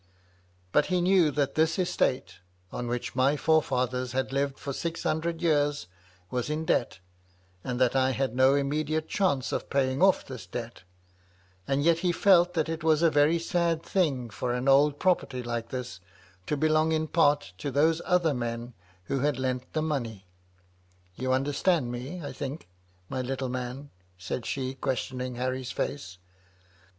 [0.71, 2.39] But he knew that this estate—
[2.71, 5.85] on which my forefathers had lived for six hundred years—
[6.31, 6.97] was in debt,
[7.63, 8.05] and that 286 MY LADY LUDLOW.
[8.07, 10.81] I had no immediate chance of paying o£P this debt;
[11.67, 15.43] and yet he felt that it was a very sad thing for an old property
[15.43, 15.99] like this
[16.47, 18.73] to belong in part to those other men,
[19.03, 20.25] who had lent the money.
[21.13, 22.67] You understand me, I think,
[23.07, 26.17] my little man?" said she, questioning Harry's face.